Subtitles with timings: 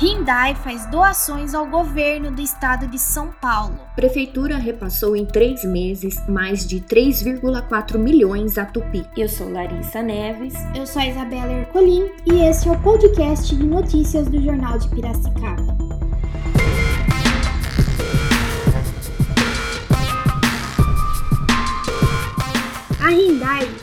[0.00, 3.78] Hyundai faz doações ao governo do estado de São Paulo.
[3.94, 9.06] Prefeitura repassou em três meses mais de 3,4 milhões a Tupi.
[9.16, 10.54] Eu sou Larissa Neves.
[10.74, 14.88] Eu sou a Isabela Ercolim e esse é o podcast de notícias do Jornal de
[14.88, 15.81] Piracicaba.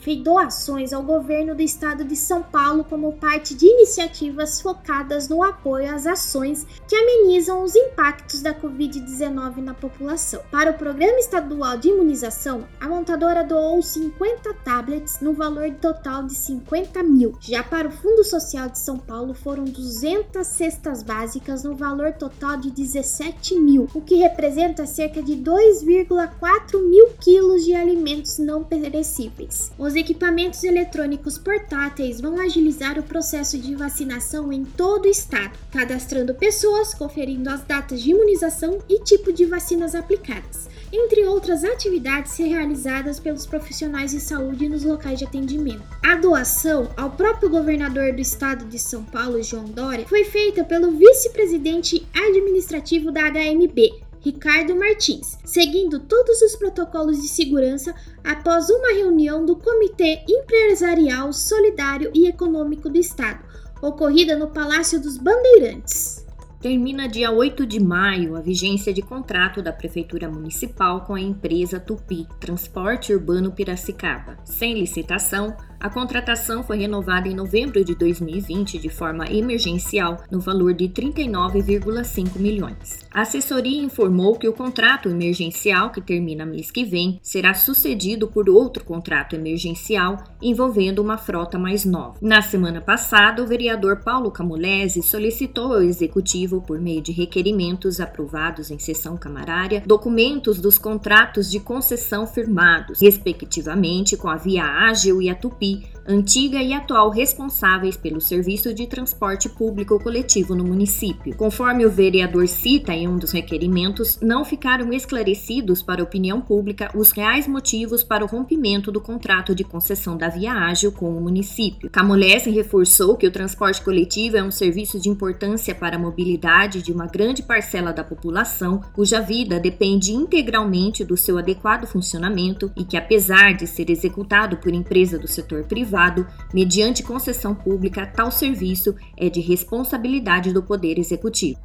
[0.00, 5.42] Fez doações ao governo do estado de São Paulo como parte de iniciativas focadas no
[5.42, 10.40] apoio às ações que amenizam os impactos da Covid-19 na população.
[10.50, 16.34] Para o Programa Estadual de Imunização, a montadora doou 50 tablets no valor total de
[16.34, 17.36] 50 mil.
[17.40, 22.56] Já para o Fundo Social de São Paulo, foram 200 cestas básicas no valor total
[22.56, 29.55] de 17 mil, o que representa cerca de 2,4 mil quilos de alimentos não perecíveis
[29.78, 36.34] Os equipamentos eletrônicos portáteis vão agilizar o processo de vacinação em todo o estado, cadastrando
[36.34, 43.18] pessoas, conferindo as datas de imunização e tipo de vacinas aplicadas entre outras atividades realizadas
[43.18, 45.82] pelos profissionais de saúde nos locais de atendimento.
[46.04, 50.92] A doação ao próprio governador do estado de São Paulo, João Dória, foi feita pelo
[50.92, 59.46] vice-presidente administrativo da HMB, Ricardo Martins, seguindo todos os protocolos de segurança após uma reunião
[59.46, 63.44] do Comitê Empresarial Solidário e Econômico do Estado,
[63.80, 66.25] ocorrida no Palácio dos Bandeirantes.
[66.60, 71.78] Termina dia 8 de maio a vigência de contrato da Prefeitura Municipal com a empresa
[71.78, 74.38] Tupi Transporte Urbano Piracicaba.
[74.44, 80.72] Sem licitação, a contratação foi renovada em novembro de 2020 de forma emergencial, no valor
[80.72, 83.06] de 39,5 milhões.
[83.12, 88.48] A assessoria informou que o contrato emergencial, que termina mês que vem, será sucedido por
[88.48, 92.16] outro contrato emergencial envolvendo uma frota mais nova.
[92.22, 98.70] Na semana passada, o vereador Paulo Camulese solicitou ao executivo, por meio de requerimentos aprovados
[98.70, 105.28] em sessão camarária, documentos dos contratos de concessão firmados, respectivamente com a Via Ágil e
[105.28, 111.34] a Tupi antiga e atual responsáveis pelo serviço de transporte público coletivo no município.
[111.36, 116.90] Conforme o vereador cita em um dos requerimentos, não ficaram esclarecidos para a opinião pública
[116.94, 121.20] os reais motivos para o rompimento do contrato de concessão da Via Ágil com o
[121.20, 121.90] município.
[121.90, 126.92] Camolese reforçou que o transporte coletivo é um serviço de importância para a mobilidade de
[126.92, 132.96] uma grande parcela da população, cuja vida depende integralmente do seu adequado funcionamento e que,
[132.96, 135.64] apesar de ser executado por empresa do setor setor
[135.96, 141.58] privado, mediante concessão pública, tal serviço é de responsabilidade do Poder Executivo.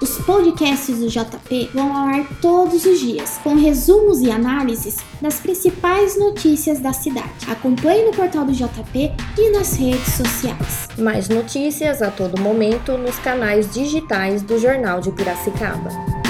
[0.00, 5.38] Os podcasts do JP vão ao ar todos os dias, com resumos e análises das
[5.38, 7.32] principais notícias da cidade.
[7.48, 10.88] Acompanhe no portal do JP e nas redes sociais.
[10.98, 16.21] Mais notícias a todo momento nos canais digitais do Jornal de Piracicaba.